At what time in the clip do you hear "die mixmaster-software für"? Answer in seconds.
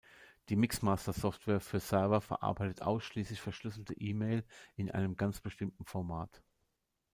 0.49-1.79